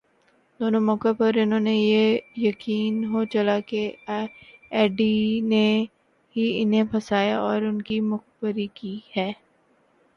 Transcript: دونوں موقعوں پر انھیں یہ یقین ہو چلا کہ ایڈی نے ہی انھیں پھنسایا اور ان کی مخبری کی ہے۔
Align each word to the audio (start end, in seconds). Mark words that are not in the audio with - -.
دونوں 0.59 0.79
موقعوں 0.81 1.13
پر 1.13 1.31
انھیں 1.41 1.73
یہ 1.73 2.05
یقین 2.37 3.03
ہو 3.05 3.23
چلا 3.33 3.59
کہ 3.67 3.81
ایڈی 4.71 5.15
نے 5.43 5.65
ہی 6.35 6.45
انھیں 6.61 6.83
پھنسایا 6.91 7.39
اور 7.39 7.61
ان 7.61 7.81
کی 7.81 7.99
مخبری 8.11 8.67
کی 8.73 8.99
ہے۔ 9.17 9.31